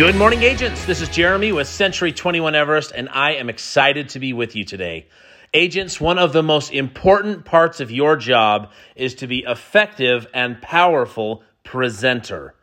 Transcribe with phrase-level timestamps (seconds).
[0.00, 0.86] Good morning, agents.
[0.86, 4.64] This is Jeremy with Century 21 Everest, and I am excited to be with you
[4.64, 5.08] today.
[5.52, 10.62] Agents, one of the most important parts of your job is to be effective and
[10.62, 12.54] powerful presenter.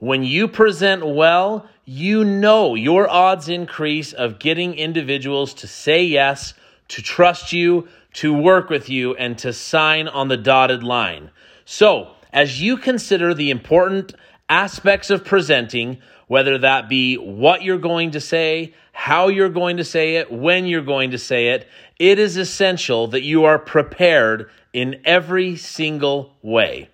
[0.00, 6.52] When you present well, you know your odds increase of getting individuals to say yes,
[6.88, 11.30] to trust you, to work with you, and to sign on the dotted line.
[11.64, 14.14] So, as you consider the important
[14.52, 19.84] aspects of presenting, whether that be what you're going to say, how you're going to
[19.84, 21.66] say it, when you're going to say it,
[21.98, 26.90] it is essential that you are prepared in every single way.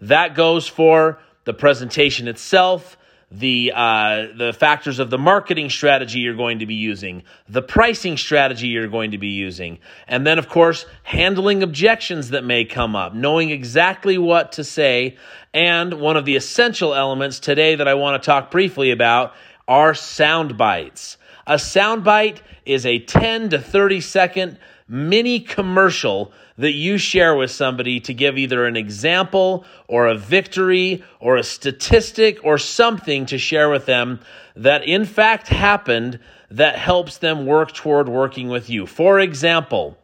[0.00, 2.96] That goes for the presentation itself,
[3.32, 8.18] the uh, the factors of the marketing strategy you're going to be using, the pricing
[8.18, 12.94] strategy you're going to be using, and then of course handling objections that may come
[12.94, 15.16] up, knowing exactly what to say,
[15.54, 19.32] and one of the essential elements today that I want to talk briefly about
[19.66, 21.16] are sound bites.
[21.46, 24.58] A sound bite is a 10 to 30 second
[24.92, 31.02] mini commercial that you share with somebody to give either an example or a victory
[31.18, 34.20] or a statistic or something to share with them
[34.54, 36.18] that in fact happened
[36.50, 38.86] that helps them work toward working with you.
[38.86, 39.96] For example,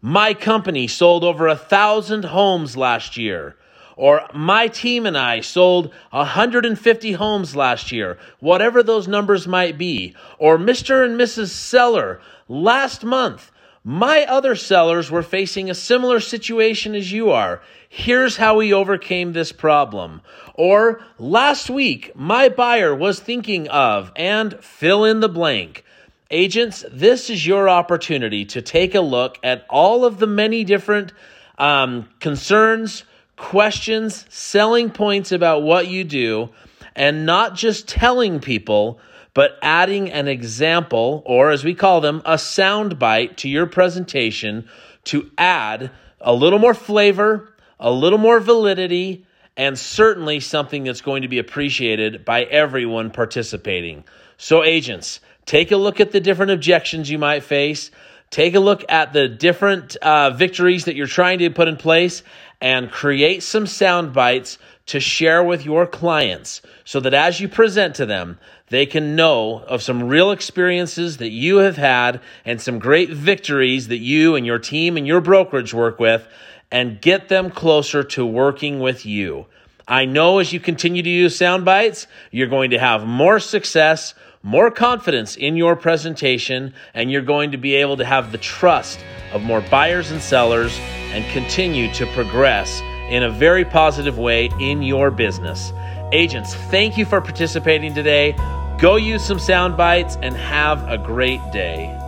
[0.00, 3.56] my company sold over a thousand homes last year.
[3.96, 10.14] Or my team and I sold 150 homes last year, whatever those numbers might be.
[10.38, 11.04] Or Mr.
[11.04, 11.48] and Mrs.
[11.48, 13.50] Seller last month
[13.84, 17.62] my other sellers were facing a similar situation as you are.
[17.88, 20.20] Here's how we overcame this problem.
[20.54, 25.84] Or last week, my buyer was thinking of and fill in the blank.
[26.30, 31.12] Agents, this is your opportunity to take a look at all of the many different
[31.58, 33.04] um, concerns,
[33.36, 36.50] questions, selling points about what you do,
[36.94, 39.00] and not just telling people
[39.34, 44.68] but adding an example, or as we call them, a sound bite to your presentation
[45.04, 49.24] to add a little more flavor, a little more validity,
[49.56, 54.04] and certainly something that's going to be appreciated by everyone participating.
[54.36, 57.90] So, agents, take a look at the different objections you might face.
[58.30, 62.22] Take a look at the different uh, victories that you're trying to put in place
[62.60, 67.96] and create some sound bites to share with your clients so that as you present
[67.96, 68.38] to them,
[68.68, 73.88] they can know of some real experiences that you have had and some great victories
[73.88, 76.26] that you and your team and your brokerage work with
[76.70, 79.46] and get them closer to working with you.
[79.88, 84.14] I know as you continue to use sound bites, you're going to have more success,
[84.42, 88.98] more confidence in your presentation, and you're going to be able to have the trust
[89.32, 90.78] of more buyers and sellers
[91.12, 92.80] and continue to progress
[93.10, 95.72] in a very positive way in your business.
[96.12, 98.32] Agents, thank you for participating today.
[98.78, 101.99] Go use some sound bites and have a great day.